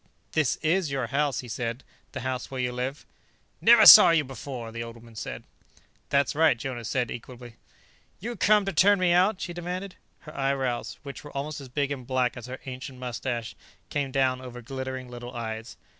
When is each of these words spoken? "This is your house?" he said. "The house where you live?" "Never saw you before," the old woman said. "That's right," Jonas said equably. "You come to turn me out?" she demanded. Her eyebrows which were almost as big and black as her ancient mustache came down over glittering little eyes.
"This 0.31 0.55
is 0.63 0.89
your 0.89 1.05
house?" 1.05 1.41
he 1.41 1.47
said. 1.47 1.83
"The 2.13 2.21
house 2.21 2.49
where 2.49 2.59
you 2.59 2.71
live?" 2.71 3.05
"Never 3.61 3.85
saw 3.85 4.09
you 4.09 4.23
before," 4.23 4.71
the 4.71 4.81
old 4.81 4.95
woman 4.95 5.15
said. 5.15 5.43
"That's 6.09 6.33
right," 6.33 6.57
Jonas 6.57 6.89
said 6.89 7.11
equably. 7.11 7.57
"You 8.19 8.35
come 8.35 8.65
to 8.65 8.73
turn 8.73 8.97
me 8.97 9.11
out?" 9.11 9.39
she 9.39 9.53
demanded. 9.53 9.93
Her 10.21 10.35
eyebrows 10.35 10.97
which 11.03 11.23
were 11.23 11.37
almost 11.37 11.61
as 11.61 11.69
big 11.69 11.91
and 11.91 12.07
black 12.07 12.35
as 12.35 12.47
her 12.47 12.59
ancient 12.65 12.97
mustache 12.97 13.53
came 13.91 14.09
down 14.09 14.41
over 14.41 14.59
glittering 14.63 15.07
little 15.07 15.33
eyes. 15.35 15.77